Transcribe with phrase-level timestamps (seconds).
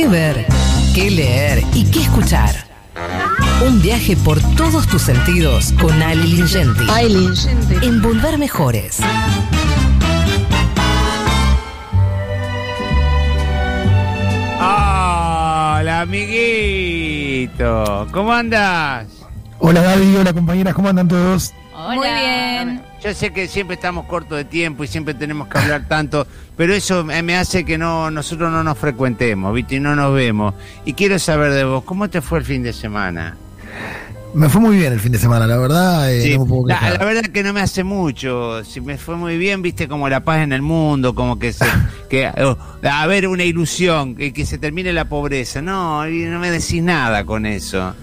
[0.00, 0.46] ¿Qué ver?
[0.94, 1.62] ¿Qué leer?
[1.74, 2.54] ¿Y qué escuchar?
[3.62, 6.86] Un viaje por todos tus sentidos con Ali Lingenti.
[7.82, 8.98] En Volver Mejores.
[14.58, 17.58] Hola, amiguito.
[18.10, 19.06] ¿Cómo andas?
[19.58, 21.52] Hola David, hola compañeras, ¿cómo andan todos?
[21.76, 22.89] Muy bien.
[23.02, 26.26] Yo sé que siempre estamos cortos de tiempo y siempre tenemos que hablar tanto,
[26.56, 29.76] pero eso me hace que no nosotros no nos frecuentemos, ¿viste?
[29.76, 30.54] Y no nos vemos.
[30.84, 33.36] Y quiero saber de vos, ¿cómo te fue el fin de semana?
[34.34, 36.12] Me fue muy bien el fin de semana, la verdad.
[36.12, 38.62] eh, Sí, no me puedo la, la verdad que no me hace mucho.
[38.64, 41.64] Si me fue muy bien, viste como la paz en el mundo, como que se,
[42.10, 42.56] que oh,
[42.88, 45.62] a ver una ilusión, que, que se termine la pobreza.
[45.62, 47.94] No, y no me decís nada con eso.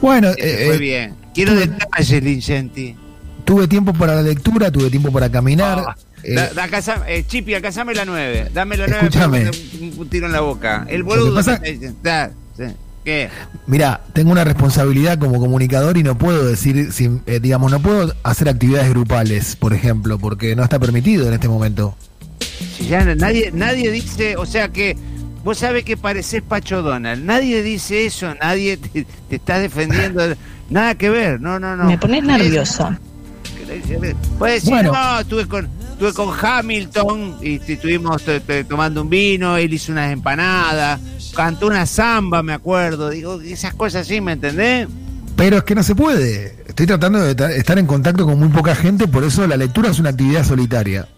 [0.00, 1.14] Bueno, Que te eh, fue eh, bien.
[1.34, 2.96] Quiero tuve- detalles, Lincenti.
[3.44, 5.84] Tuve tiempo para la lectura, tuve tiempo para caminar.
[5.88, 8.50] Ah, eh, da- da casa- eh, Chipi, acásame la 9.
[8.52, 9.50] Dame la 9 Escúchame.
[9.80, 10.86] un, un tiro en la boca.
[10.88, 11.34] El boludo.
[11.34, 11.60] pasa-
[12.02, 12.64] da, sí.
[13.04, 13.28] ¿Qué?
[13.66, 18.14] Mirá, tengo una responsabilidad como comunicador y no puedo decir, si, eh, digamos, no puedo
[18.22, 21.94] hacer actividades grupales, por ejemplo, porque no está permitido en este momento.
[22.78, 24.96] Si ya nadie, nadie dice, o sea que
[25.44, 27.22] vos sabés que pareces Pacho Donald.
[27.22, 30.22] Nadie dice eso, nadie te, te está defendiendo.
[30.70, 31.84] Nada que ver, no, no, no.
[31.84, 32.96] Me pones nervioso.
[34.38, 34.92] Puedes decir, Bueno.
[34.92, 40.12] no, estuve con, estuve con Hamilton y estuvimos t- tomando un vino, él hizo unas
[40.12, 41.00] empanadas,
[41.34, 43.10] cantó una samba, me acuerdo.
[43.10, 44.88] Digo, esas cosas así, ¿me entendés?
[45.36, 46.62] Pero es que no se puede.
[46.68, 49.90] Estoy tratando de ta- estar en contacto con muy poca gente, por eso la lectura
[49.90, 51.08] es una actividad solitaria.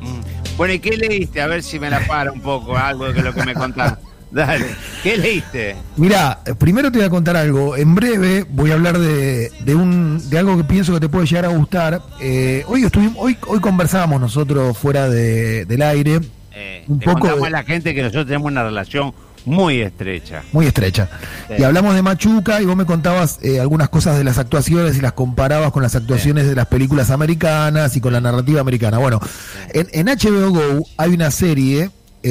[0.00, 0.56] Mm.
[0.56, 1.40] Bueno, ¿y qué leíste?
[1.40, 3.98] A ver si me la para un poco, algo de lo que me contás.
[4.32, 4.64] Dale,
[5.02, 5.76] ¿qué leíste?
[5.96, 7.76] Mira, primero te voy a contar algo.
[7.76, 11.26] En breve voy a hablar de, de un de algo que pienso que te puede
[11.26, 12.00] llegar a gustar.
[12.20, 16.20] Eh, hoy estuvimos, hoy, hoy conversábamos nosotros fuera de- del aire,
[16.54, 19.12] Eh, Un le poco contamos de- a la gente que nosotros tenemos una relación
[19.44, 20.42] muy estrecha.
[20.52, 21.08] muy estrecha.
[21.48, 21.54] Sí.
[21.58, 25.00] Y hablamos de Machuca y vos me contabas eh, algunas cosas de las actuaciones y
[25.02, 28.96] las comparabas con las actuaciones de las películas americanas y con la narrativa americana.
[28.98, 29.20] Bueno,
[29.74, 31.90] en, en HBO Go hay una serie
[32.22, 32.28] eh,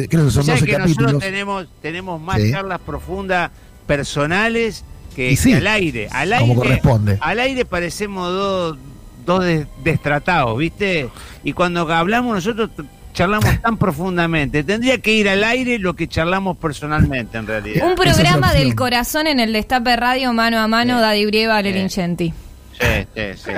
[0.00, 2.50] de, creo que son ¿Sabes 12 que nosotros tenemos, tenemos más Sí.
[2.52, 3.50] charlas profundas
[3.86, 4.84] personales
[5.16, 6.08] que, sí, al aire?
[6.10, 7.18] Al como aire, corresponde.
[7.20, 8.78] al aire parecemos dos,
[9.24, 11.08] dos des- destratados, ¿viste?
[11.44, 12.70] Y cuando hablamos nosotros
[13.12, 14.64] charlamos tan profundamente.
[14.64, 17.86] Tendría que ir al aire lo que charlamos personalmente, en realidad.
[17.86, 21.00] Un es programa del corazón en el Destape Radio mano a mano, Sí.
[21.00, 21.62] Daddy Brieva, Sí.
[21.64, 22.34] Lerincenti.
[22.72, 23.52] Sí, sí, sí.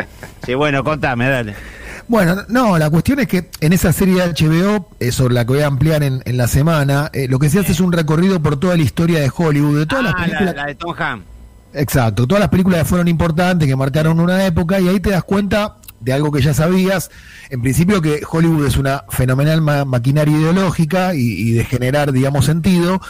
[0.45, 1.55] Sí, bueno, contame, dale.
[2.09, 5.55] Bueno, no, la cuestión es que en esa serie de HBO, eh, sobre la que
[5.55, 8.41] voy a ampliar en, en la semana, eh, lo que se hace es un recorrido
[8.41, 10.55] por toda la historia de Hollywood, de todas las Ah, la, películas.
[10.57, 11.25] la de Tom Hanks.
[11.75, 15.25] Exacto, todas las películas que fueron importantes, que marcaron una época, y ahí te das
[15.25, 17.11] cuenta de algo que ya sabías.
[17.51, 22.45] En principio que Hollywood es una fenomenal ma- maquinaria ideológica y, y de generar, digamos,
[22.47, 23.01] sentido,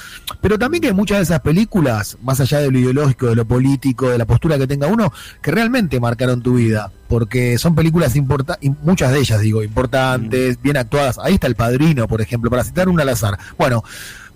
[0.41, 4.11] pero también que muchas de esas películas, más allá de lo ideológico, de lo político,
[4.11, 8.71] de la postura que tenga uno, que realmente marcaron tu vida, porque son películas importantes,
[8.83, 11.19] muchas de ellas, digo, importantes, bien actuadas.
[11.19, 13.39] Ahí está El Padrino, por ejemplo, para citar una al azar.
[13.57, 13.83] Bueno,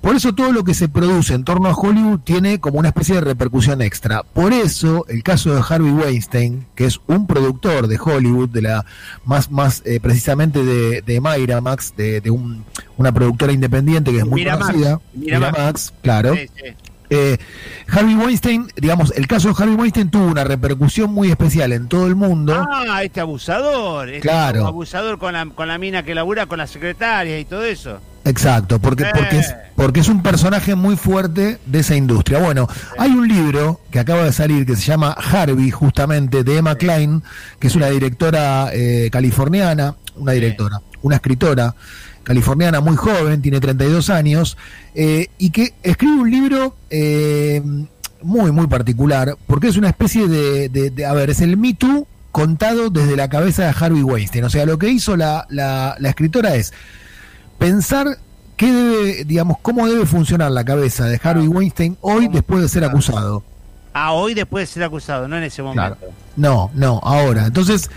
[0.01, 3.17] por eso todo lo que se produce en torno a Hollywood tiene como una especie
[3.17, 4.23] de repercusión extra.
[4.23, 8.85] Por eso el caso de Harvey Weinstein, que es un productor de Hollywood, de la
[9.25, 12.65] más más eh, precisamente de, de Miramax, de, de un-
[12.97, 15.93] una productora independiente que es muy Miramax, conocida, Miramax.
[16.03, 16.35] claro.
[16.35, 16.65] Sí, sí.
[17.13, 17.39] Eh,
[17.89, 22.07] Harvey Weinstein, digamos, el caso de Harvey Weinstein tuvo una repercusión muy especial en todo
[22.07, 22.55] el mundo.
[22.71, 24.09] Ah, este abusador.
[24.09, 24.65] Este Claro.
[24.67, 27.99] abusador con la, con la mina que labura con las secretarias y todo eso.
[28.25, 32.39] Exacto, porque, porque, es, porque es un personaje muy fuerte de esa industria.
[32.39, 36.75] Bueno, hay un libro que acaba de salir que se llama Harvey, justamente, de Emma
[36.77, 37.23] Klein,
[37.59, 41.75] que es una directora eh, californiana, una directora, una escritora
[42.23, 44.59] californiana muy joven, tiene 32 años,
[44.95, 47.63] eh, y que escribe un libro eh,
[48.23, 51.73] muy, muy particular, porque es una especie de, de- de- a ver, es el Me
[51.73, 54.45] Too contado desde la cabeza de Harvey Weinstein.
[54.45, 56.73] O sea, lo que hizo la, la- la escritora es
[57.61, 58.19] pensar
[58.57, 62.85] qué debe, digamos, cómo debe funcionar la cabeza de Harvey Weinstein hoy después de ser
[62.85, 63.45] acusado.
[63.93, 65.99] Ah, hoy después de ser acusado, no en ese momento.
[66.37, 67.47] No, no, ahora.
[67.47, 67.91] Entonces,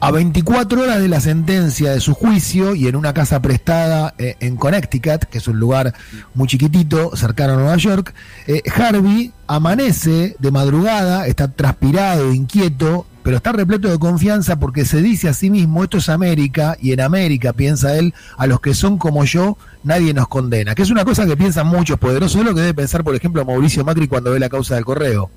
[0.00, 4.36] a 24 horas de la sentencia de su juicio y en una casa prestada eh,
[4.40, 5.94] en Connecticut, que es un lugar
[6.34, 8.14] muy chiquitito, cercano a Nueva York,
[8.46, 15.00] eh, Harvey amanece de madrugada, está transpirado, inquieto, pero está repleto de confianza porque se
[15.00, 18.74] dice a sí mismo, esto es América, y en América, piensa él, a los que
[18.74, 20.74] son como yo, nadie nos condena.
[20.74, 23.44] Que es una cosa que piensan muchos poderosos, es lo que debe pensar, por ejemplo,
[23.44, 25.30] Mauricio Macri cuando ve la causa del correo.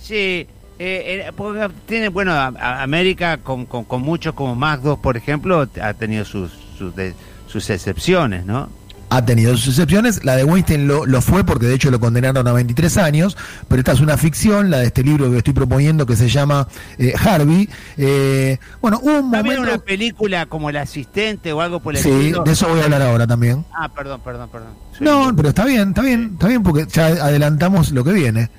[0.00, 0.46] Sí, eh,
[0.78, 6.24] eh, porque tiene, bueno, América con, con, con muchos como Magdos, por ejemplo, ha tenido
[6.24, 7.12] sus, sus, de-
[7.46, 8.70] sus excepciones, ¿no?
[9.10, 10.24] Ha tenido sus excepciones.
[10.24, 13.36] La de Weinstein lo, lo, fue porque de hecho lo condenaron a 23 años,
[13.68, 16.68] pero esta es una ficción, la de este libro que estoy proponiendo que se llama
[16.98, 17.68] eh, Harvey.
[17.98, 19.62] Eh, bueno, un momento...
[19.62, 23.02] una película como El Asistente o algo por el Sí, de eso voy a hablar
[23.02, 23.64] ahora también.
[23.74, 24.70] Ah, perdón, perdón, perdón.
[25.00, 28.50] no, pero está bien, está bien, está bien porque ya adelantamos lo que viene.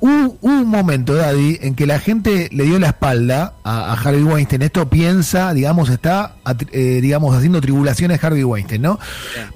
[0.00, 4.62] Hubo un momento, Daddy, en que la gente le dio la espalda a, Harvey Weinstein.
[4.62, 6.36] Esto piensa, digamos, está,
[6.72, 9.00] eh, digamos, haciendo tribulaciones Harvey Weinstein, ¿no?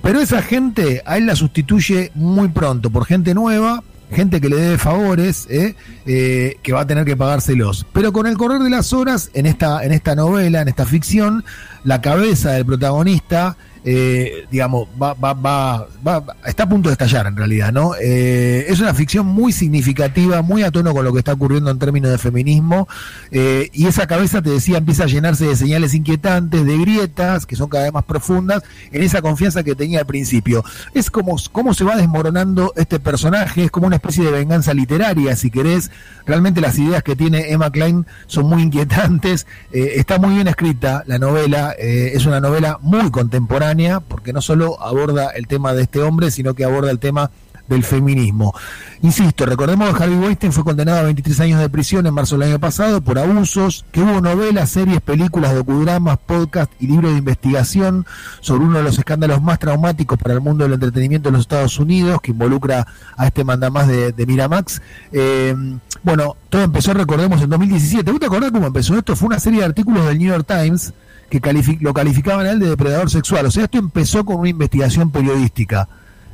[0.02, 4.56] Pero esa gente, a él la sustituye muy pronto por gente nueva, gente que le
[4.56, 5.74] debe favores, ¿eh?
[6.06, 7.86] Eh, que va a tener que pagárselos.
[7.92, 11.44] Pero con el correr de las horas, en esta, en esta novela, en esta ficción,
[11.84, 13.56] la cabeza del protagonista
[13.88, 17.92] eh, digamos, va, va, va, va, está a punto de estallar en realidad, ¿no?
[18.00, 21.78] Eh, es una ficción muy significativa, muy a tono con lo que está ocurriendo en
[21.78, 22.88] términos de feminismo,
[23.30, 27.54] eh, y esa cabeza, te decía, empieza a llenarse de señales inquietantes, de grietas, que
[27.54, 30.64] son cada vez más profundas, en esa confianza que tenía al principio.
[30.92, 35.36] Es como cómo se va desmoronando este personaje, es como una especie de venganza literaria,
[35.36, 35.92] si querés.
[36.26, 41.20] Realmente las ideas que tiene Emma Klein son muy inquietantes, está muy bien escrita la
[41.20, 46.30] novela, es una novela muy contemporánea, porque no solo aborda el tema de este hombre,
[46.30, 47.30] sino que aborda el tema
[47.68, 48.54] del feminismo.
[49.02, 52.48] Insisto, recordemos que Harvey Weinstein fue condenado a 23 años de prisión en marzo del
[52.48, 58.06] año pasado por abusos, que hubo novelas, series, películas, docudramas, podcast y libros de investigación
[58.40, 61.78] sobre uno de los escándalos más traumáticos para el mundo del entretenimiento en los Estados
[61.78, 62.86] Unidos, que involucra
[63.16, 64.80] a este mandamás de, de Miramax.
[65.12, 65.54] Eh,
[66.02, 68.10] bueno, todo empezó, recordemos, en 2017.
[68.10, 69.16] ¿Vos te acordás cómo empezó esto?
[69.16, 70.94] Fue una serie de artículos del New York Times
[71.30, 71.40] que
[71.80, 73.46] lo calificaban a él de depredador sexual.
[73.46, 75.88] O sea, esto empezó con una investigación periodística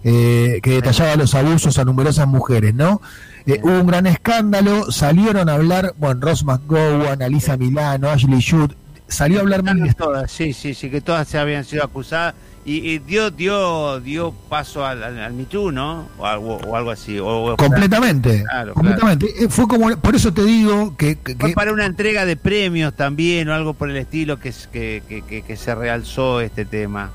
[0.05, 3.01] eh, que detallaba los abusos a numerosas mujeres, ¿no?
[3.47, 8.73] Eh, hubo un gran escándalo, salieron a hablar, bueno, Ross McGowan, Alisa Milano, Ashley Judd,
[9.09, 9.63] salió a hablar
[9.97, 12.35] todas, sí, sí, sí, que todas se habían sido acusadas
[12.65, 16.09] y, dio dio dio paso al, al, Too, ¿no?
[16.19, 17.19] O algo, o algo así.
[17.59, 18.45] completamente.
[18.73, 19.27] completamente.
[19.45, 23.49] Eh, fue como, por eso te digo que, Fue para una entrega de premios también
[23.49, 27.11] o algo por el estilo que, que, que, que se realzó este tema.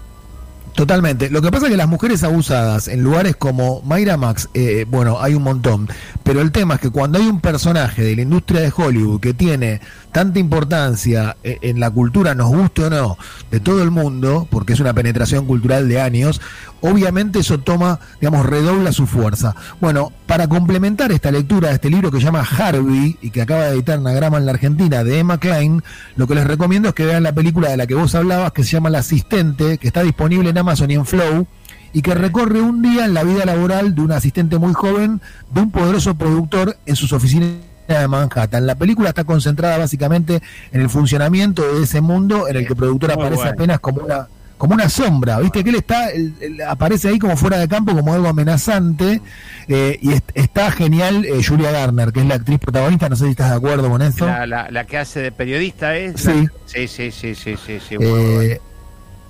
[0.76, 1.32] Totalmente.
[1.32, 5.18] Lo que pasa es que las mujeres abusadas en lugares como Mayra Max, eh, bueno,
[5.20, 5.90] hay un montón.
[6.22, 9.34] Pero el tema es que cuando hay un personaje de la industria de Hollywood que
[9.34, 9.82] tiene
[10.12, 13.18] tanta importancia eh, en la cultura, nos guste o no,
[13.50, 16.42] de todo el mundo, porque es una penetración cultural de años,
[16.82, 19.56] obviamente eso toma, digamos, redobla su fuerza.
[19.80, 23.66] Bueno, para complementar esta lectura de este libro que se llama Harvey y que acaba
[23.66, 25.84] de editar Anagrama en la Argentina de Emma Klein,
[26.16, 28.64] lo que les recomiendo es que vean la película de la que vos hablabas, que
[28.64, 31.48] se llama La Asistente, que está disponible en Amazon y en Flow
[31.94, 35.22] y que recorre un día en la vida laboral de un asistente muy joven
[35.54, 37.50] de un poderoso productor en sus oficinas
[37.88, 38.68] de Manhattan.
[38.68, 40.42] La película está concentrada básicamente
[40.72, 44.28] en el funcionamiento de ese mundo en el que el productor aparece apenas como una
[44.58, 45.64] como una sombra, ¿viste?
[45.64, 46.10] Que él está,
[46.68, 49.22] aparece ahí como fuera de campo, como algo amenazante,
[49.68, 53.32] eh, y está genial eh, Julia Garner, que es la actriz protagonista, no sé si
[53.32, 54.26] estás de acuerdo con eso.
[54.26, 56.22] La, que hace de periodista, ¿es?
[56.22, 56.48] Sí.
[56.66, 58.60] Sí, sí, sí, sí, sí, sí eh,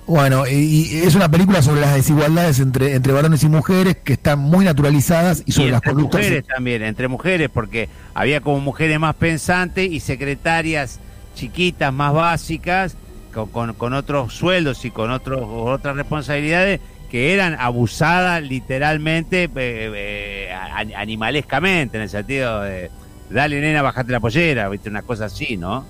[0.06, 4.38] bueno, y, es una película sobre las desigualdades entre, entre varones y mujeres que están
[4.38, 6.22] muy naturalizadas y sobre las conductas.
[6.22, 10.98] mujeres también, entre mujeres, porque había como mujeres más pensantes y secretarias
[11.34, 12.96] chiquitas, más básicas,
[13.32, 16.80] con, con, otros sueldos y con otros, otras responsabilidades
[17.10, 20.52] que eran abusadas literalmente, eh, eh,
[20.96, 22.90] animalescamente, en el sentido de,
[23.30, 24.88] dale nena, bajate la pollera, ¿viste?
[24.88, 25.86] una cosa así, ¿no?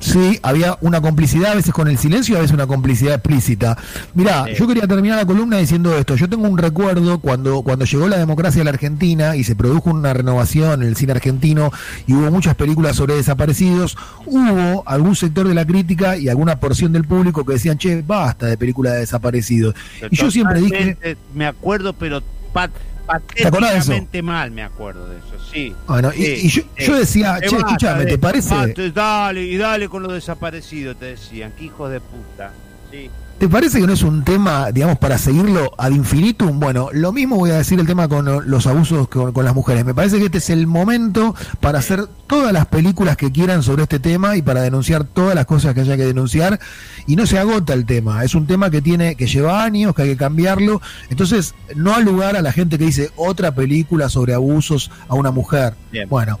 [0.00, 3.76] Sí, había una complicidad a veces con el silencio y a veces una complicidad explícita.
[4.14, 6.16] Mirá, yo quería terminar la columna diciendo esto.
[6.16, 9.90] Yo tengo un recuerdo cuando, cuando llegó la democracia a la Argentina y se produjo
[9.90, 11.70] una renovación en el cine argentino
[12.06, 16.92] y hubo muchas películas sobre desaparecidos, hubo algún sector de la crítica y alguna porción
[16.92, 19.74] del público que decían, che, basta de películas de desaparecidos.
[20.10, 21.16] y yo siempre dije...
[21.34, 22.22] Me acuerdo, pero...
[22.52, 22.70] Pat
[23.06, 25.74] patéticamente mal, me acuerdo de eso, sí.
[25.86, 28.74] Bueno, y, yo, decía, che, escúchame, ¿te parece?
[28.92, 32.52] dale, y dale con los desaparecidos, te decían, que hijos de puta.
[32.90, 33.10] Sí.
[33.40, 36.60] ¿Te parece que no es un tema, digamos, para seguirlo ad infinitum?
[36.60, 39.82] Bueno, lo mismo voy a decir el tema con los abusos con, las mujeres.
[39.86, 43.84] Me parece que este es el momento para hacer todas las películas que quieran sobre
[43.84, 46.60] este tema y para denunciar todas las cosas que haya que denunciar.
[47.06, 48.22] Y no se agota el tema.
[48.24, 50.82] Es un tema que tiene, que lleva años, que hay que cambiarlo.
[51.08, 55.30] Entonces, no ha lugar a la gente que dice otra película sobre abusos a una
[55.30, 55.76] mujer.
[56.10, 56.38] Bueno,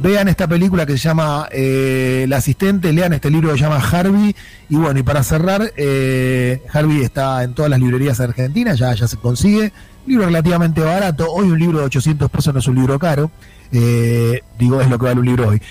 [0.00, 3.76] Vean esta película que se llama eh, El asistente, lean este libro que se llama
[3.78, 4.34] Harvey.
[4.68, 9.08] Y bueno, y para cerrar, eh, Harvey está en todas las librerías argentinas, ya, ya
[9.08, 9.72] se consigue.
[10.06, 11.30] Libro relativamente barato.
[11.30, 13.30] Hoy un libro de 800 pesos no es un libro caro.
[13.72, 15.62] Eh, digo, es lo que vale un libro hoy.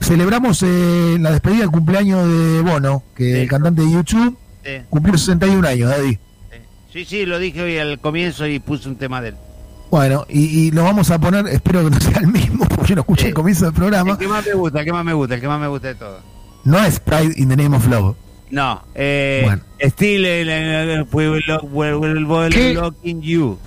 [0.00, 4.36] Celebramos la despedida del cumpleaños de Bono, que el cantante de YouTube
[4.88, 6.18] cumplió 61 años, Daddy.
[6.92, 9.34] Sí, sí, lo dije hoy al comienzo y puse un tema de él.
[9.90, 12.94] Bueno, y, y lo vamos a poner, espero que no sea el mismo, porque yo
[12.96, 14.12] no escuché el comienzo del programa.
[14.12, 15.88] El que más me gusta, el que más me gusta, el que más me gusta
[15.88, 16.20] de todo.
[16.64, 18.16] No es Pride in the Name of Love.
[18.50, 19.62] No, eh, Bueno.
[19.80, 22.74] Still eh, we will we will- we will ¿Qué?
[22.74, 23.58] lock in you.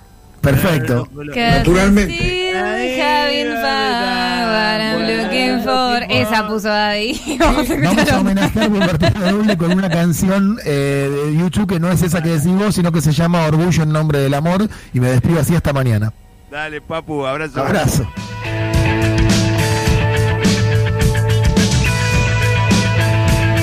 [0.42, 1.08] Perfecto.
[1.14, 2.14] Naturalmente.
[2.14, 6.04] Still having fun, what I'm looking for.
[6.10, 7.38] Esa puso Daddy.
[7.40, 11.80] Vamos a Vamos a homenajear por partida doble con una canción eh, de YouTube que
[11.80, 14.68] no es esa que decís vos, sino que se llama Orgullo en nombre del amor.
[14.94, 16.12] Y me despido así hasta mañana.
[16.52, 17.62] Dale, papu, abrazo.
[17.62, 18.06] Abrazo.